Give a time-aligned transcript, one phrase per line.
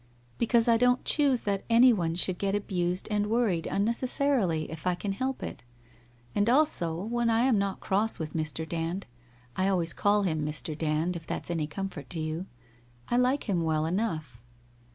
[0.39, 5.11] 'Because I don't choose that anyone should get abused and worried unnecessarily, it' I can
[5.11, 5.63] help it.
[6.33, 8.67] And also when I am not crosfl with .Mr.
[8.67, 9.05] Dand—
[9.55, 10.75] I always call him Mr.
[10.75, 12.47] Dand if that's any comfort to you—
[13.09, 14.39] 1 like him well enough.